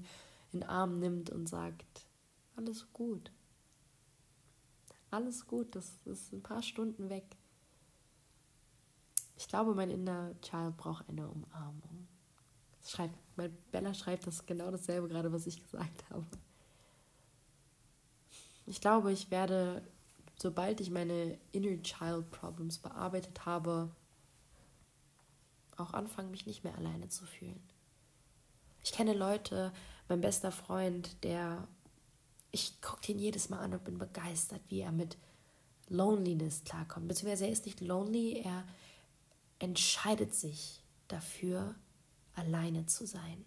[0.51, 2.05] in den Arm nimmt und sagt,
[2.55, 3.32] alles gut.
[5.12, 7.25] Alles gut, das ist ein paar Stunden weg.
[9.38, 12.08] Ich glaube, mein inner Child braucht eine Umarmung.
[12.86, 16.26] Schreibt mein Bella schreibt das genau dasselbe gerade, was ich gesagt habe.
[18.65, 19.82] Ich glaube, ich werde,
[20.38, 23.89] sobald ich meine Inner Child Problems bearbeitet habe,
[25.78, 27.63] auch anfangen, mich nicht mehr alleine zu fühlen.
[28.84, 29.72] Ich kenne Leute,
[30.10, 31.65] mein bester Freund, der,
[32.52, 35.18] ich gucke ihn jedes Mal an und bin begeistert, wie er mit
[35.88, 37.08] Loneliness klarkommt.
[37.08, 38.65] Beziehungsweise er ist nicht lonely, er
[39.60, 41.76] entscheidet sich dafür,
[42.36, 43.46] alleine zu sein.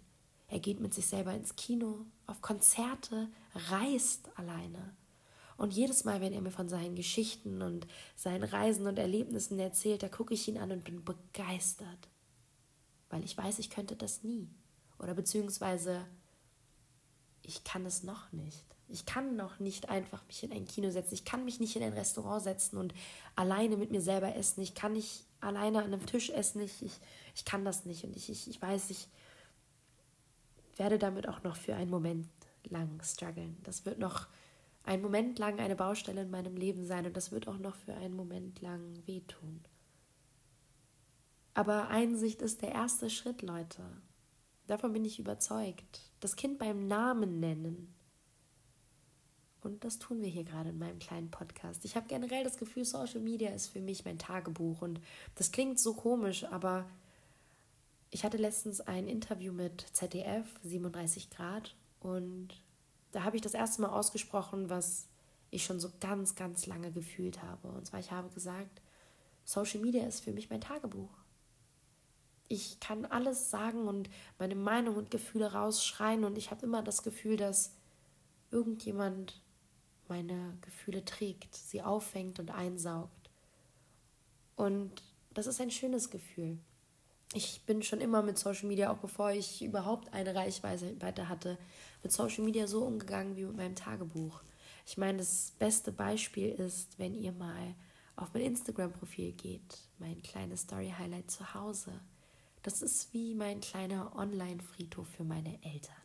[0.49, 3.29] Er geht mit sich selber ins Kino, auf Konzerte,
[3.71, 4.95] reist alleine.
[5.57, 10.03] Und jedes Mal, wenn er mir von seinen Geschichten und seinen Reisen und Erlebnissen erzählt,
[10.03, 12.09] da gucke ich ihn an und bin begeistert.
[13.11, 14.49] Weil ich weiß, ich könnte das nie.
[14.99, 16.07] Oder beziehungsweise
[17.43, 18.65] ich kann es noch nicht.
[18.89, 21.15] Ich kann noch nicht einfach mich in ein Kino setzen.
[21.15, 22.93] Ich kann mich nicht in ein Restaurant setzen und
[23.37, 24.61] alleine mit mir selber essen.
[24.61, 26.61] Ich kann nicht alleine an einem Tisch essen.
[26.61, 26.93] Ich, ich,
[27.35, 28.05] ich kann das nicht.
[28.05, 29.09] Und ich, ich, ich weiß, ich
[30.77, 32.29] werde damit auch noch für einen Moment
[32.65, 33.57] lang strugglen.
[33.63, 34.27] Das wird noch
[34.85, 37.95] einen Moment lang eine Baustelle in meinem Leben sein und das wird auch noch für
[37.95, 39.61] einen Moment lang wehtun.
[41.55, 43.83] Aber Einsicht ist der erste Schritt, Leute.
[44.67, 46.01] Davon bin ich überzeugt.
[46.21, 47.95] Das Kind beim Namen nennen.
[49.61, 51.85] Und das tun wir hier gerade in meinem kleinen Podcast.
[51.85, 54.83] Ich habe generell das Gefühl, Social Media ist für mich mein Tagebuch.
[54.83, 55.01] Und
[55.37, 56.89] das klingt so komisch, aber
[58.13, 61.75] ich hatte letztens ein Interview mit ZDF, 37 Grad.
[61.99, 62.49] Und
[63.11, 65.09] da habe ich das erste Mal ausgesprochen, was
[65.51, 67.69] ich schon so ganz, ganz lange gefühlt habe.
[67.69, 68.83] Und zwar, ich habe gesagt,
[69.45, 71.11] Social Media ist für mich mein Tagebuch.
[72.49, 77.03] Ich kann alles sagen und meine Meinung und Gefühle rausschreien und ich habe immer das
[77.03, 77.73] Gefühl, dass
[78.51, 79.41] irgendjemand
[80.09, 83.31] meine Gefühle trägt, sie auffängt und einsaugt.
[84.55, 86.59] Und das ist ein schönes Gefühl
[87.35, 91.59] ich bin schon immer mit Social Media, auch bevor ich überhaupt eine Reichweite hatte,
[92.03, 94.41] mit Social Media so umgegangen wie mit meinem Tagebuch.
[94.87, 97.75] Ich meine, das beste Beispiel ist, wenn ihr mal
[98.17, 101.93] auf mein Instagram-Profil geht, mein kleines Story-Highlight zu Hause.
[102.63, 105.97] Das ist wie mein kleiner Online-Friedhof für meine Eltern.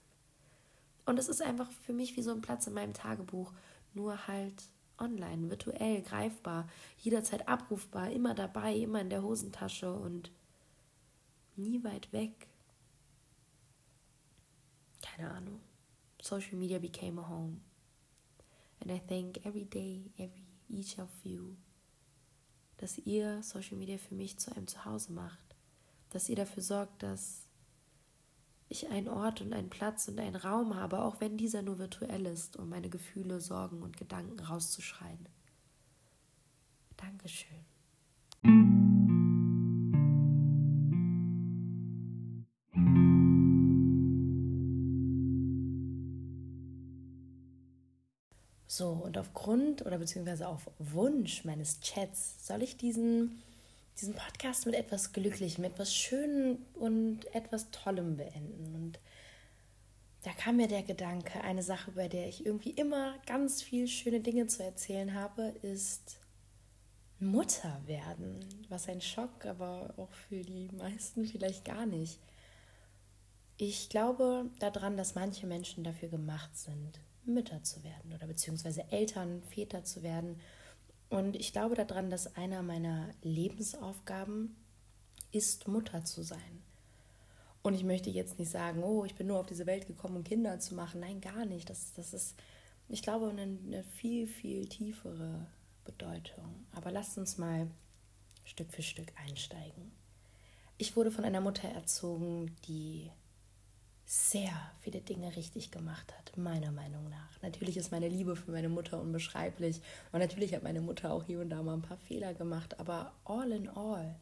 [1.06, 3.54] Und es ist einfach für mich wie so ein Platz in meinem Tagebuch,
[3.94, 4.63] nur halt
[4.98, 10.32] online, virtuell, greifbar, jederzeit abrufbar, immer dabei, immer in der Hosentasche und
[11.58, 12.48] nie weit weg.
[15.02, 15.60] Keine Ahnung.
[16.22, 17.62] Social media became a home.
[18.80, 21.56] And I thank every day, every each of you,
[22.78, 25.56] dass ihr Social Media für mich zu einem Zuhause macht.
[26.10, 27.48] Dass ihr dafür sorgt, dass
[28.70, 32.26] ich einen Ort und einen Platz und einen Raum habe, auch wenn dieser nur virtuell
[32.26, 35.28] ist, um meine Gefühle, Sorgen und Gedanken rauszuschreien.
[36.98, 37.65] Dankeschön.
[49.08, 53.41] Und aufgrund oder beziehungsweise auf Wunsch meines Chats soll ich diesen,
[54.00, 58.76] diesen Podcast mit etwas Glücklichem, etwas Schönem und etwas Tollem beenden.
[58.76, 59.00] Und
[60.24, 64.20] da kam mir der Gedanke, eine Sache, bei der ich irgendwie immer ganz viel schöne
[64.20, 66.20] Dinge zu erzählen habe, ist
[67.20, 68.39] Mutter werden.
[68.67, 72.20] Was ein Schock, aber auch für die meisten vielleicht gar nicht.
[73.56, 79.42] Ich glaube daran, dass manche Menschen dafür gemacht sind, Mütter zu werden oder beziehungsweise Eltern,
[79.44, 80.40] Väter zu werden.
[81.10, 84.56] Und ich glaube daran, dass einer meiner Lebensaufgaben
[85.32, 86.63] ist, Mutter zu sein.
[87.62, 90.24] Und ich möchte jetzt nicht sagen, oh, ich bin nur auf diese Welt gekommen, um
[90.24, 91.02] Kinder zu machen.
[91.02, 91.70] Nein, gar nicht.
[91.70, 92.36] Das, das ist,
[92.88, 95.48] ich glaube, eine, eine viel, viel tiefere
[95.84, 96.66] Bedeutung.
[96.74, 97.68] Aber lasst uns mal
[98.46, 99.92] Stück für Stück einsteigen.
[100.78, 103.12] Ich wurde von einer Mutter erzogen, die
[104.10, 107.41] sehr viele Dinge richtig gemacht hat, meiner Meinung nach.
[107.41, 109.82] Natürlich ist meine Liebe für meine Mutter unbeschreiblich
[110.13, 113.13] und natürlich hat meine Mutter auch hier und da mal ein paar Fehler gemacht, aber
[113.26, 114.15] all in all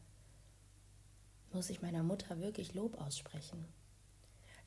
[1.52, 3.64] muss ich meiner Mutter wirklich Lob aussprechen.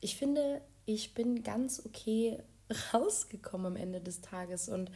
[0.00, 2.42] Ich finde, ich bin ganz okay
[2.94, 4.90] rausgekommen am Ende des Tages und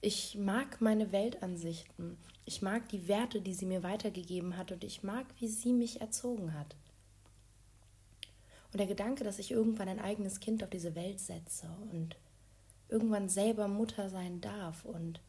[0.00, 2.16] ich mag meine Weltansichten.
[2.46, 6.00] Ich mag die Werte, die sie mir weitergegeben hat und ich mag, wie sie mich
[6.00, 6.74] erzogen hat.
[8.72, 12.16] Und der Gedanke, dass ich irgendwann ein eigenes Kind auf diese Welt setze und
[12.88, 15.20] irgendwann selber Mutter sein darf und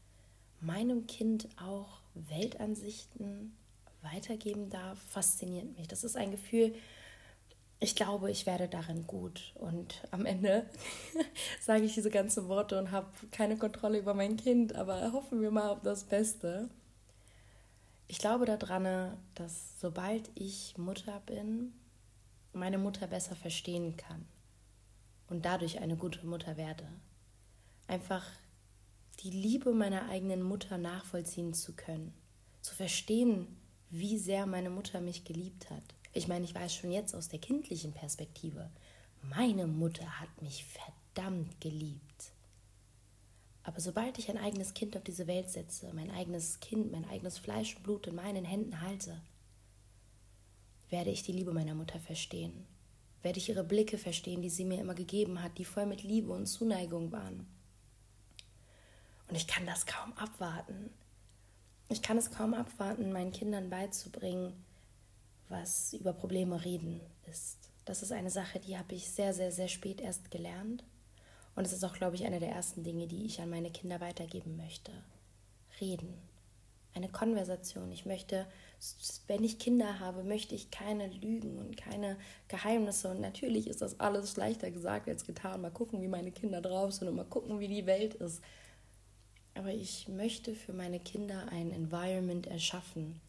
[0.60, 3.56] meinem Kind auch Weltansichten
[4.02, 5.88] weitergeben darf, fasziniert mich.
[5.88, 6.74] Das ist ein Gefühl,
[7.80, 9.54] ich glaube, ich werde darin gut.
[9.56, 10.70] Und am Ende
[11.62, 15.52] sage ich diese ganzen Worte und habe keine Kontrolle über mein Kind, aber hoffen wir
[15.52, 16.70] mal auf das Beste.
[18.08, 21.74] Ich glaube daran, dass sobald ich Mutter bin,
[22.54, 24.26] meine Mutter besser verstehen kann
[25.28, 26.88] und dadurch eine gute Mutter werde.
[27.88, 28.26] Einfach
[29.22, 32.14] die Liebe meiner eigenen Mutter nachvollziehen zu können,
[32.62, 33.48] zu verstehen,
[33.90, 35.84] wie sehr meine Mutter mich geliebt hat.
[36.14, 38.70] Ich meine, ich weiß schon jetzt aus der kindlichen Perspektive,
[39.24, 42.32] Meine Mutter hat mich verdammt geliebt.
[43.64, 47.38] Aber sobald ich ein eigenes Kind auf diese Welt setze, mein eigenes Kind, mein eigenes
[47.38, 49.22] Fleisch und Blut in meinen Händen halte,
[50.92, 52.68] werde ich die Liebe meiner Mutter verstehen,
[53.24, 56.32] werde ich ihre Blicke verstehen, die sie mir immer gegeben hat, die voll mit Liebe
[56.32, 57.48] und Zuneigung waren.
[59.28, 60.92] Und ich kann das kaum abwarten.
[61.90, 64.54] Ich kann es kaum abwarten, meinen Kindern beizubringen,
[65.50, 67.58] was über Probleme reden ist.
[67.86, 70.84] Das ist eine Sache, die habe ich sehr, sehr, sehr spät erst gelernt.
[71.56, 74.00] Und es ist auch, glaube ich, eine der ersten Dinge, die ich an meine Kinder
[74.00, 74.92] weitergeben möchte.
[75.80, 76.14] Reden.
[76.94, 77.92] Eine Konversation.
[77.92, 78.48] Ich möchte,
[79.28, 82.18] wenn ich Kinder habe, möchte ich keine Lügen und keine
[82.48, 83.10] Geheimnisse.
[83.10, 85.62] Und natürlich ist das alles leichter gesagt als getan.
[85.62, 88.42] Mal gucken, wie meine Kinder drauf sind und mal gucken, wie die Welt ist.
[89.54, 93.20] Aber ich möchte für meine Kinder ein Environment erschaffen,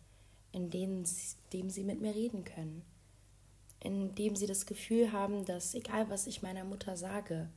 [0.52, 2.82] in dem sie mit mir reden können.
[3.80, 7.48] In dem sie das Gefühl haben, dass egal was ich meiner Mutter sage,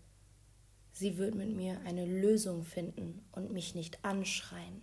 [0.97, 4.81] Sie wird mit mir eine Lösung finden und mich nicht anschreien.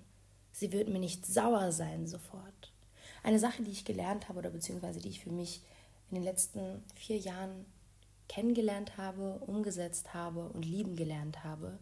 [0.51, 2.71] Sie wird mir nicht sauer sein sofort.
[3.22, 5.62] Eine Sache, die ich gelernt habe oder beziehungsweise die ich für mich
[6.11, 7.66] in den letzten vier Jahren
[8.28, 11.78] kennengelernt habe, umgesetzt habe und lieben gelernt habe,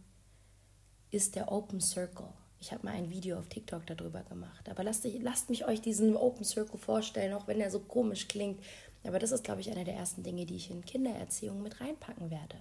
[1.11, 2.29] ist der Open Circle.
[2.61, 4.69] Ich habe mal ein Video auf TikTok darüber gemacht.
[4.69, 8.63] Aber lasst, lasst mich euch diesen Open Circle vorstellen, auch wenn er so komisch klingt.
[9.03, 12.31] Aber das ist, glaube ich, eine der ersten Dinge, die ich in Kindererziehung mit reinpacken
[12.31, 12.57] werde.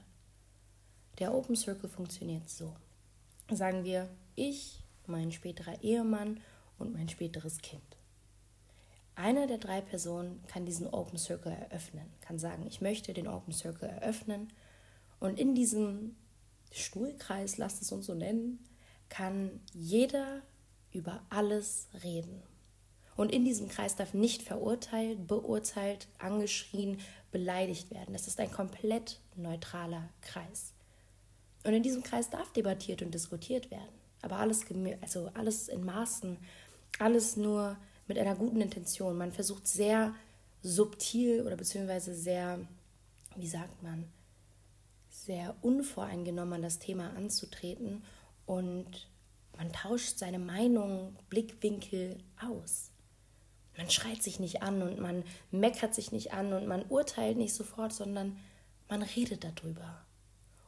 [1.19, 2.73] Der Open Circle funktioniert so.
[3.51, 6.39] Sagen wir, ich, mein späterer Ehemann
[6.77, 7.98] und mein späteres Kind.
[9.19, 13.51] Einer der drei Personen kann diesen Open Circle eröffnen, kann sagen, ich möchte den Open
[13.51, 14.47] Circle eröffnen.
[15.19, 16.15] Und in diesem
[16.71, 18.63] Stuhlkreis, lasst es uns so nennen,
[19.09, 20.41] kann jeder
[20.93, 22.41] über alles reden.
[23.17, 28.13] Und in diesem Kreis darf nicht verurteilt, beurteilt, angeschrien, beleidigt werden.
[28.13, 30.71] Das ist ein komplett neutraler Kreis.
[31.65, 33.99] Und in diesem Kreis darf debattiert und diskutiert werden.
[34.21, 34.63] Aber alles,
[35.01, 36.37] also alles in Maßen,
[36.99, 37.75] alles nur
[38.09, 39.17] mit einer guten Intention.
[39.17, 40.13] Man versucht sehr
[40.61, 42.59] subtil oder beziehungsweise sehr,
[43.37, 44.11] wie sagt man,
[45.09, 48.03] sehr unvoreingenommen das Thema anzutreten
[48.45, 49.07] und
[49.57, 52.91] man tauscht seine Meinung, Blickwinkel aus.
[53.77, 57.53] Man schreit sich nicht an und man meckert sich nicht an und man urteilt nicht
[57.53, 58.37] sofort, sondern
[58.89, 60.05] man redet darüber.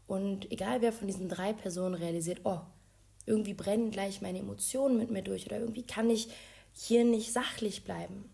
[0.07, 2.59] Und egal wer von diesen drei Personen realisiert, oh,
[3.25, 6.29] irgendwie brennen gleich meine Emotionen mit mir durch oder irgendwie kann ich
[6.73, 8.29] hier nicht sachlich bleiben,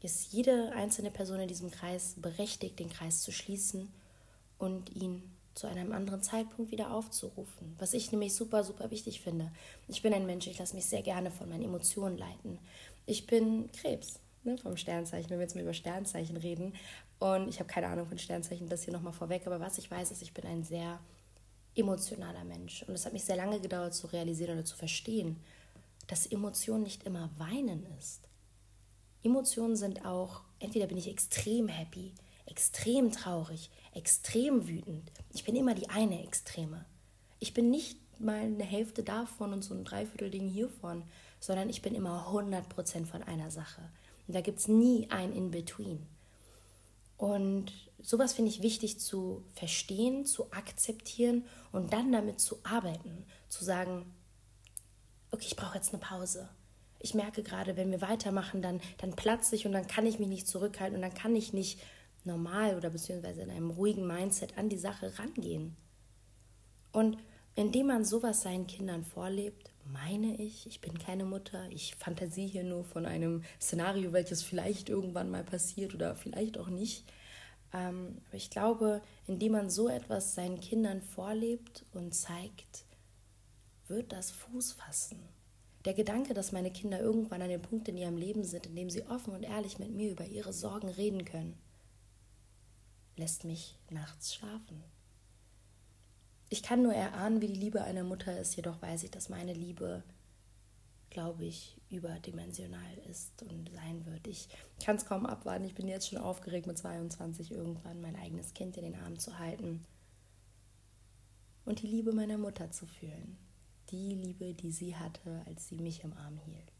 [0.00, 3.92] ist jede einzelne Person in diesem Kreis berechtigt, den Kreis zu schließen
[4.58, 5.22] und ihn
[5.54, 7.74] zu einem anderen Zeitpunkt wieder aufzurufen.
[7.78, 9.50] Was ich nämlich super, super wichtig finde.
[9.88, 12.58] Ich bin ein Mensch, ich lasse mich sehr gerne von meinen Emotionen leiten.
[13.06, 16.74] Ich bin Krebs ne, vom Sternzeichen, wenn wir jetzt mal über Sternzeichen reden.
[17.18, 19.46] Und ich habe keine Ahnung von Sternzeichen, das hier nochmal vorweg.
[19.46, 21.00] Aber was ich weiß, ist, ich bin ein sehr
[21.74, 22.84] emotionaler Mensch.
[22.84, 25.36] Und es hat mich sehr lange gedauert zu realisieren oder zu verstehen,
[26.08, 28.28] dass Emotion nicht immer Weinen ist.
[29.22, 32.14] Emotionen sind auch, entweder bin ich extrem happy,
[32.46, 35.12] extrem traurig, extrem wütend.
[35.32, 36.84] Ich bin immer die eine Extreme.
[37.38, 41.04] Ich bin nicht mal eine Hälfte davon und so ein Dreiviertel-Ding hiervon,
[41.40, 43.82] sondern ich bin immer 100% von einer Sache.
[44.26, 46.06] Und da gibt es nie ein In-Between.
[47.16, 53.64] Und sowas finde ich wichtig zu verstehen, zu akzeptieren und dann damit zu arbeiten, zu
[53.64, 54.14] sagen,
[55.30, 56.48] okay, ich brauche jetzt eine Pause.
[57.00, 60.28] Ich merke gerade, wenn wir weitermachen, dann, dann platze ich und dann kann ich mich
[60.28, 61.80] nicht zurückhalten und dann kann ich nicht
[62.24, 65.76] normal oder beziehungsweise in einem ruhigen Mindset an die Sache rangehen.
[66.92, 67.18] Und
[67.54, 72.64] indem man sowas seinen Kindern vorlebt, meine ich, ich bin keine Mutter, ich fantasie hier
[72.64, 77.04] nur von einem Szenario, welches vielleicht irgendwann mal passiert oder vielleicht auch nicht.
[77.72, 82.84] Ähm, aber ich glaube, indem man so etwas seinen Kindern vorlebt und zeigt,
[83.88, 85.18] wird das Fuß fassen.
[85.84, 88.90] Der Gedanke, dass meine Kinder irgendwann an dem Punkt in ihrem Leben sind, in dem
[88.90, 91.58] sie offen und ehrlich mit mir über ihre Sorgen reden können,
[93.16, 94.82] lässt mich nachts schlafen.
[96.50, 99.52] Ich kann nur erahnen, wie die Liebe einer Mutter ist, jedoch weiß ich, dass meine
[99.52, 100.02] Liebe,
[101.10, 104.26] glaube ich, überdimensional ist und sein wird.
[104.26, 104.48] Ich
[104.82, 105.64] kann es kaum abwarten.
[105.64, 109.38] Ich bin jetzt schon aufgeregt, mit 22 irgendwann mein eigenes Kind in den Arm zu
[109.38, 109.84] halten
[111.64, 113.36] und die Liebe meiner Mutter zu fühlen.
[113.90, 116.72] Die Liebe, die sie hatte, als sie mich im Arm hielt.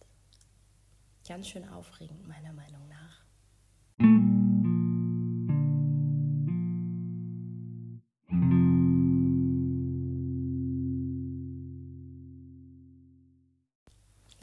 [1.27, 3.29] Ganz schön aufregend, meiner Meinung nach.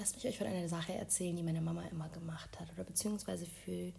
[0.05, 3.47] lasst mich euch von einer Sache erzählen, die meine Mama immer gemacht hat oder beziehungsweise
[3.47, 3.91] für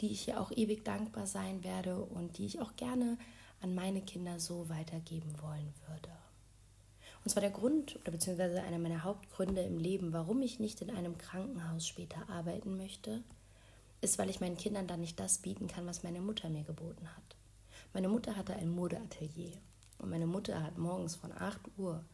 [0.00, 3.16] die ich ihr auch ewig dankbar sein werde und die ich auch gerne
[3.60, 6.23] an meine Kinder so weitergeben wollen würde.
[7.24, 10.90] Und zwar der Grund oder beziehungsweise einer meiner Hauptgründe im Leben, warum ich nicht in
[10.90, 13.22] einem Krankenhaus später arbeiten möchte,
[14.02, 17.08] ist, weil ich meinen Kindern dann nicht das bieten kann, was meine Mutter mir geboten
[17.08, 17.36] hat.
[17.94, 19.56] Meine Mutter hatte ein Modeatelier
[19.98, 22.04] und meine Mutter hat morgens von 8 Uhr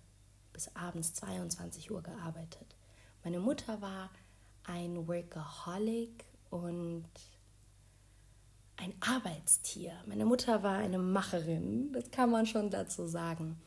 [0.53, 2.77] bis abends 22 Uhr gearbeitet.
[3.25, 4.11] Meine Mutter war
[4.65, 7.09] ein Workaholic und
[8.77, 9.93] ein Arbeitstier.
[10.07, 13.61] Meine Mutter war eine Macherin, das kann man schon dazu sagen.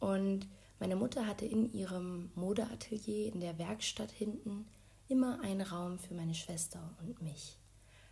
[0.00, 0.46] Und
[0.78, 4.66] meine Mutter hatte in ihrem Modeatelier in der Werkstatt hinten
[5.08, 7.56] immer einen Raum für meine Schwester und mich.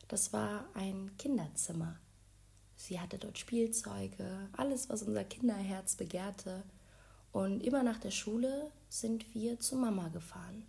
[0.08, 1.98] Das war ein Kinderzimmer.
[2.76, 6.62] Sie hatte dort Spielzeuge, alles, was unser Kinderherz begehrte.
[7.32, 10.66] Und immer nach der Schule sind wir zu Mama gefahren.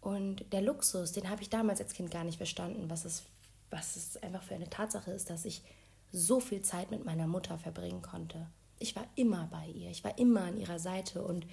[0.00, 3.24] Und der Luxus, den habe ich damals als Kind gar nicht verstanden, was es,
[3.70, 5.62] was es einfach für eine Tatsache ist, dass ich
[6.12, 8.46] so viel Zeit mit meiner Mutter verbringen konnte
[8.80, 11.46] ich war immer bei ihr, ich war immer an ihrer Seite und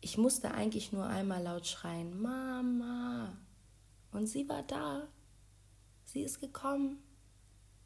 [0.00, 3.36] ich musste eigentlich nur einmal laut schreien, Mama.
[4.10, 5.06] Und sie war da.
[6.04, 6.98] Sie ist gekommen.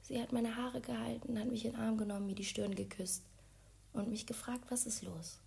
[0.00, 3.24] Sie hat meine Haare gehalten, hat mich in den Arm genommen, mir die Stirn geküsst
[3.92, 5.40] und mich gefragt, was ist los?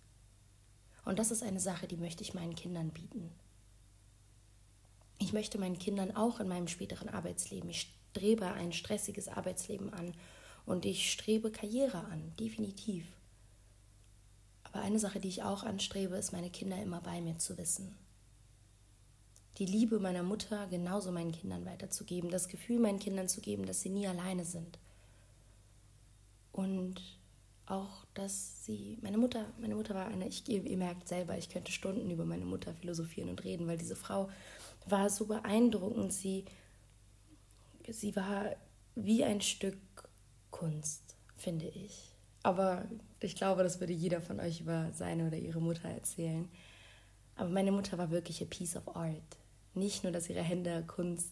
[1.06, 3.32] Und das ist eine Sache, die möchte ich meinen Kindern bieten.
[5.18, 10.14] Ich möchte meinen Kindern auch in meinem späteren Arbeitsleben, ich strebe ein stressiges Arbeitsleben an
[10.70, 13.04] und ich strebe Karriere an, definitiv.
[14.62, 17.96] Aber eine Sache, die ich auch anstrebe, ist, meine Kinder immer bei mir zu wissen.
[19.58, 23.80] Die Liebe meiner Mutter genauso meinen Kindern weiterzugeben, das Gefühl meinen Kindern zu geben, dass
[23.80, 24.78] sie nie alleine sind.
[26.52, 27.02] Und
[27.66, 31.72] auch, dass sie, meine Mutter, meine Mutter war eine, ich, ihr merkt selber, ich könnte
[31.72, 34.30] Stunden über meine Mutter philosophieren und reden, weil diese Frau
[34.86, 36.12] war so beeindruckend.
[36.12, 36.44] Sie,
[37.88, 38.54] sie war
[38.94, 39.76] wie ein Stück
[40.60, 42.12] Kunst, finde ich.
[42.42, 42.84] Aber
[43.20, 46.50] ich glaube, das würde jeder von euch über seine oder ihre Mutter erzählen.
[47.34, 49.38] Aber meine Mutter war wirklich a piece of art.
[49.72, 51.30] Nicht nur, dass ihre Hände Kunst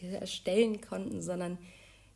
[0.00, 1.58] erstellen konnten, sondern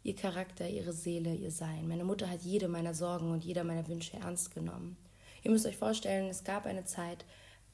[0.05, 1.89] ihr Charakter, ihre Seele, ihr Sein.
[1.89, 4.97] Meine Mutter hat jede meiner Sorgen und jeder meiner Wünsche ernst genommen.
[5.43, 7.25] Ihr müsst euch vorstellen, es gab eine Zeit,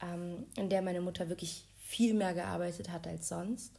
[0.01, 3.73] ähm, in der meine Mutter wirklich viel mehr gearbeitet hat als sonst.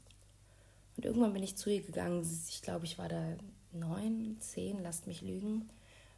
[0.97, 2.25] Und irgendwann bin ich zu ihr gegangen.
[2.49, 3.37] Ich glaube, ich war da
[3.73, 5.69] neun, zehn, lasst mich lügen.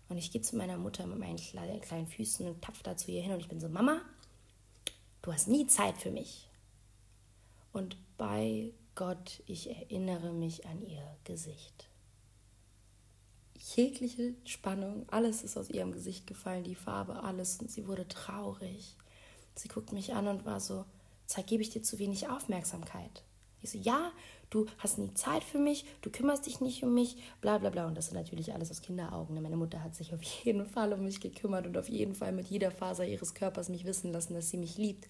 [0.09, 3.23] Und ich gehe zu meiner Mutter mit meinen kleinen Füßen und tapfe da zu ihr
[3.23, 4.03] hin und ich bin so, Mama,
[5.23, 6.49] du hast nie Zeit für mich.
[7.73, 11.89] Und bei Gott, ich erinnere mich an ihr Gesicht.
[13.75, 17.59] Jegliche Spannung, alles ist aus ihrem Gesicht gefallen, die Farbe, alles.
[17.61, 18.97] Und sie wurde traurig.
[19.55, 20.85] Sie guckt mich an und war so,
[21.27, 23.25] Zeit gebe ich dir zu wenig Aufmerksamkeit.
[23.63, 24.13] Ich so, ja,
[24.55, 27.87] du hast nie Zeit für mich, du kümmerst dich nicht um mich, bla bla bla.
[27.87, 29.35] Und das sind natürlich alles aus Kinderaugen.
[29.35, 29.41] Ne?
[29.41, 32.47] Meine Mutter hat sich auf jeden Fall um mich gekümmert und auf jeden Fall mit
[32.47, 35.09] jeder Faser ihres Körpers mich wissen lassen, dass sie mich liebt.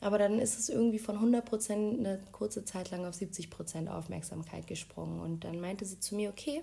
[0.00, 5.20] Aber dann ist es irgendwie von 100% eine kurze Zeit lang auf 70% Aufmerksamkeit gesprungen.
[5.20, 6.62] Und dann meinte sie zu mir, okay,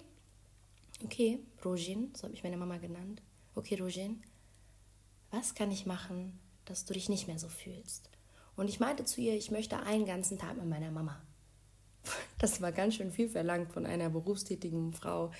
[1.03, 3.21] okay, Rojin, so habe ich meine Mama genannt.
[3.53, 4.23] Okay, Rojin,
[5.29, 8.09] was kann ich machen, dass du dich nicht mehr so fühlst?
[8.55, 11.21] Und ich meinte zu ihr, ich möchte einen ganzen Tag mit meiner Mama.
[12.37, 15.31] Das war ganz schön viel verlangt von einer berufstätigen Frau,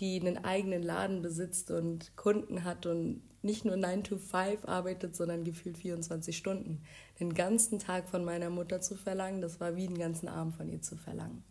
[0.00, 5.16] die einen eigenen Laden besitzt und Kunden hat und nicht nur 9 to 5 arbeitet,
[5.16, 6.82] sondern gefühlt 24 Stunden.
[7.20, 10.68] Den ganzen Tag von meiner Mutter zu verlangen, das war wie den ganzen Abend von
[10.68, 11.44] ihr zu verlangen.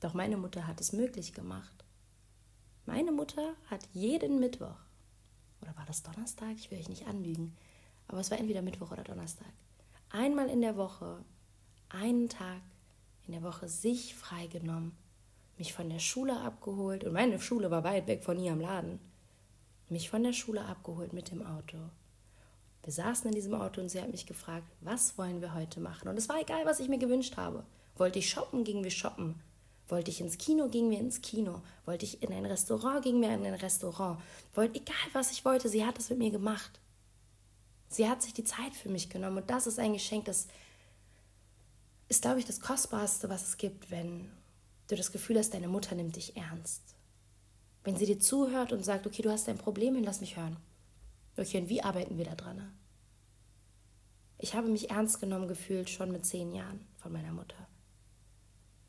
[0.00, 1.84] Doch meine Mutter hat es möglich gemacht.
[2.86, 4.78] Meine Mutter hat jeden Mittwoch,
[5.60, 6.54] oder war das Donnerstag?
[6.56, 7.54] Ich will euch nicht anlügen,
[8.08, 9.52] aber es war entweder Mittwoch oder Donnerstag,
[10.08, 11.22] einmal in der Woche,
[11.90, 12.62] einen Tag
[13.30, 14.90] in der Woche sich freigenommen,
[15.56, 18.98] mich von der Schule abgeholt, und meine Schule war weit weg von ihrem Laden,
[19.88, 21.76] mich von der Schule abgeholt mit dem Auto.
[22.82, 26.08] Wir saßen in diesem Auto und sie hat mich gefragt, was wollen wir heute machen?
[26.08, 27.62] Und es war egal, was ich mir gewünscht habe.
[27.96, 29.40] Wollte ich shoppen, gingen wir shoppen.
[29.86, 31.62] Wollte ich ins Kino, gingen wir ins Kino.
[31.84, 34.20] Wollte ich in ein Restaurant, gingen wir in ein Restaurant.
[34.54, 36.80] Wollte, egal was ich wollte, sie hat es mit mir gemacht.
[37.88, 40.48] Sie hat sich die Zeit für mich genommen und das ist ein Geschenk, das
[42.10, 44.28] ist, glaube ich, das Kostbarste, was es gibt, wenn
[44.88, 46.96] du das Gefühl hast, deine Mutter nimmt dich ernst.
[47.84, 50.56] Wenn sie dir zuhört und sagt, okay, du hast ein Problem, lass mich hören.
[51.38, 52.76] Okay, und wie arbeiten wir da dran?
[54.38, 57.68] Ich habe mich ernst genommen gefühlt schon mit zehn Jahren von meiner Mutter.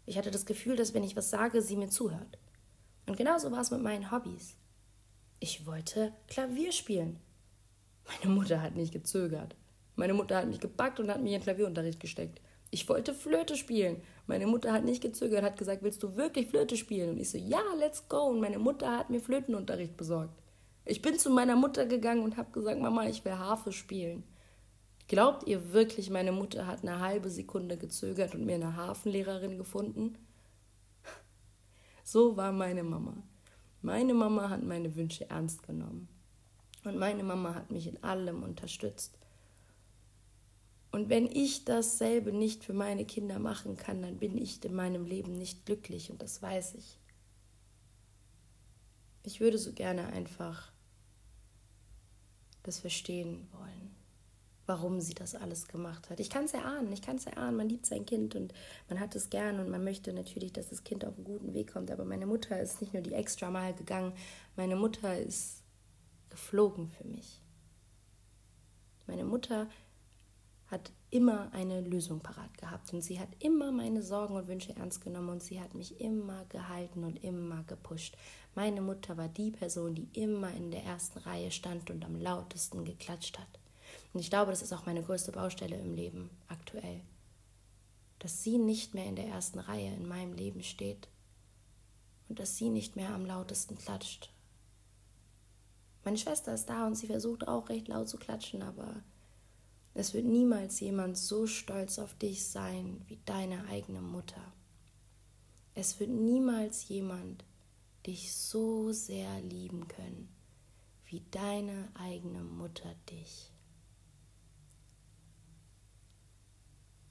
[0.08, 2.40] Ich hatte das Gefühl, dass wenn ich was sage, sie mir zuhört.
[3.06, 4.56] Und genauso war es mit meinen Hobbys.
[5.40, 7.20] Ich wollte Klavier spielen.
[8.08, 9.56] Meine Mutter hat nicht gezögert.
[9.96, 12.42] Meine Mutter hat mich gepackt und hat mich in Klavierunterricht gesteckt.
[12.74, 14.02] Ich wollte Flöte spielen.
[14.28, 17.12] Meine Mutter hat nicht gezögert, hat gesagt, willst du wirklich Flöte spielen?
[17.12, 18.24] Und ich so, ja, let's go.
[18.24, 20.34] Und meine Mutter hat mir Flötenunterricht besorgt.
[20.86, 24.24] Ich bin zu meiner Mutter gegangen und habe gesagt, Mama, ich will Harfe spielen.
[25.10, 30.18] Glaubt ihr wirklich, meine Mutter hat eine halbe Sekunde gezögert und mir eine Hafenlehrerin gefunden?
[32.06, 33.22] So war meine Mama.
[33.82, 36.08] Meine Mama hat meine Wünsche ernst genommen.
[36.86, 39.18] Und meine Mama hat mich in allem unterstützt.
[40.92, 45.06] Und wenn ich dasselbe nicht für meine Kinder machen kann, dann bin ich in meinem
[45.06, 46.98] Leben nicht glücklich und das weiß ich.
[49.24, 50.72] Ich würde so gerne einfach
[52.64, 53.96] das verstehen wollen,
[54.66, 56.20] warum sie das alles gemacht hat.
[56.20, 58.54] Ich kann es erahnen, ich kann es erahnen, man liebt sein Kind und
[58.90, 61.72] man hat es gern und man möchte natürlich, dass das Kind auf einen guten Weg
[61.72, 61.90] kommt.
[61.90, 64.14] Aber meine Mutter ist nicht nur die extra Mal gegangen,
[64.58, 65.64] meine Mutter ist
[66.30, 67.40] geflogen für mich.
[69.08, 69.68] Meine Mutter
[70.72, 75.02] hat immer eine Lösung parat gehabt und sie hat immer meine Sorgen und Wünsche ernst
[75.02, 78.18] genommen und sie hat mich immer gehalten und immer gepusht.
[78.56, 82.86] Meine Mutter war die Person, die immer in der ersten Reihe stand und am lautesten
[82.86, 83.60] geklatscht hat.
[84.14, 87.02] Und ich glaube, das ist auch meine größte Baustelle im Leben aktuell.
[88.20, 91.10] Dass sie nicht mehr in der ersten Reihe in meinem Leben steht
[92.30, 94.32] und dass sie nicht mehr am lautesten klatscht.
[96.06, 99.04] Meine Schwester ist da und sie versucht auch recht laut zu klatschen, aber
[99.94, 104.54] es wird niemals jemand so stolz auf dich sein wie deine eigene Mutter.
[105.74, 107.44] Es wird niemals jemand
[108.06, 110.30] dich so sehr lieben können
[111.06, 113.52] wie deine eigene Mutter dich.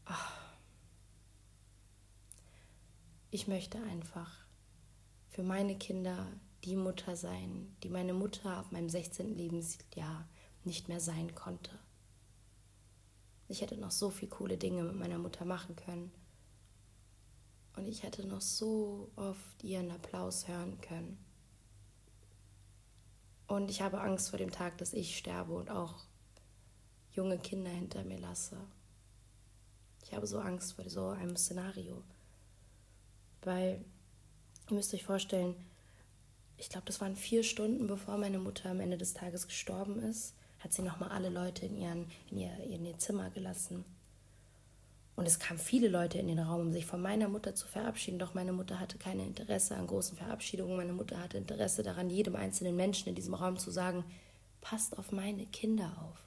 [0.06, 0.40] Ach.
[3.30, 4.46] Ich möchte einfach
[5.28, 6.26] für meine Kinder
[6.64, 9.36] die Mutter sein, die meine Mutter ab meinem 16.
[9.36, 10.26] Lebensjahr
[10.64, 11.78] nicht mehr sein konnte.
[13.50, 16.12] Ich hätte noch so viele coole Dinge mit meiner Mutter machen können.
[17.74, 21.18] Und ich hätte noch so oft ihren Applaus hören können.
[23.48, 25.96] Und ich habe Angst vor dem Tag, dass ich sterbe und auch
[27.12, 28.56] junge Kinder hinter mir lasse.
[30.04, 32.04] Ich habe so Angst vor so einem Szenario.
[33.42, 33.84] Weil,
[34.68, 35.56] ihr müsst euch vorstellen,
[36.56, 40.36] ich glaube, das waren vier Stunden, bevor meine Mutter am Ende des Tages gestorben ist
[40.60, 43.84] hat sie nochmal alle Leute in, ihren, in, ihr, in ihr Zimmer gelassen.
[45.16, 48.18] Und es kamen viele Leute in den Raum, um sich von meiner Mutter zu verabschieden.
[48.18, 50.76] Doch meine Mutter hatte kein Interesse an großen Verabschiedungen.
[50.76, 54.04] Meine Mutter hatte Interesse daran, jedem einzelnen Menschen in diesem Raum zu sagen,
[54.60, 56.18] passt auf meine Kinder auf.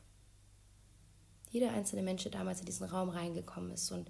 [1.50, 4.10] Jeder einzelne Mensch, der damals in diesen Raum reingekommen ist und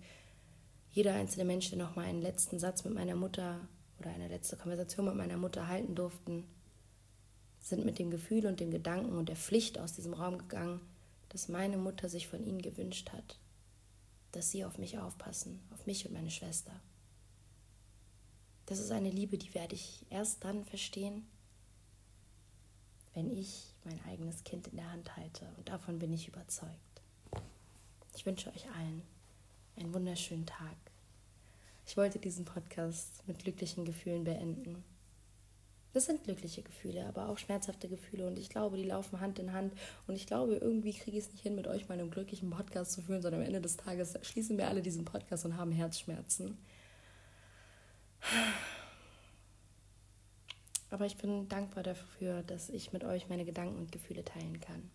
[0.92, 3.60] jeder einzelne Mensch, der nochmal einen letzten Satz mit meiner Mutter
[4.00, 6.46] oder eine letzte Konversation mit meiner Mutter halten durften,
[7.64, 10.82] sind mit dem Gefühl und dem Gedanken und der Pflicht aus diesem Raum gegangen,
[11.30, 13.40] dass meine Mutter sich von ihnen gewünscht hat,
[14.34, 16.74] dass sie auf mich aufpassen, auf mich und meine Schwester.
[18.66, 21.26] Das ist eine Liebe, die werde ich erst dann verstehen,
[23.14, 25.48] wenn ich mein eigenes Kind in der Hand halte.
[25.58, 27.02] Und davon bin ich überzeugt.
[28.16, 29.04] Ich wünsche euch allen
[29.76, 30.76] einen wunderschönen Tag.
[31.86, 34.84] Ich wollte diesen Podcast mit glücklichen Gefühlen beenden.
[35.94, 38.26] Das sind glückliche Gefühle, aber auch schmerzhafte Gefühle.
[38.26, 39.74] Und ich glaube, die laufen Hand in Hand.
[40.08, 42.94] Und ich glaube, irgendwie kriege ich es nicht hin, mit euch mal einen glücklichen Podcast
[42.94, 46.58] zu führen, sondern am Ende des Tages schließen wir alle diesen Podcast und haben Herzschmerzen.
[50.90, 54.90] Aber ich bin dankbar dafür, dass ich mit euch meine Gedanken und Gefühle teilen kann.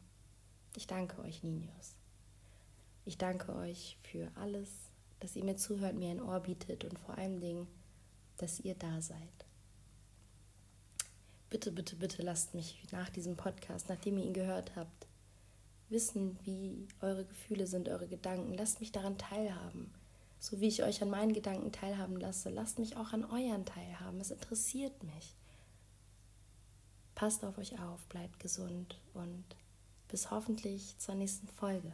[0.77, 1.95] Ich danke euch, Ninios.
[3.05, 4.69] Ich danke euch für alles,
[5.21, 7.69] dass ihr mir zuhört, mir ein Ohr bietet und vor allem Dingen,
[8.37, 9.48] dass ihr da seid
[11.51, 15.07] bitte, bitte, bitte lasst mich nach diesem Podcast, nachdem ihr ihn gehört habt,
[15.89, 18.55] wissen, wie eure Gefühle sind, eure Gedanken.
[18.55, 19.93] Lasst mich daran teilhaben.
[20.41, 24.21] So wie ich euch an meinen Gedanken teilhaben lasse, lasst mich auch an euren teilhaben.
[24.21, 25.35] Es interessiert mich.
[27.15, 29.45] Passt auf euch auf, bleibt gesund und
[30.07, 31.93] bis hoffentlich zur nächsten Folge.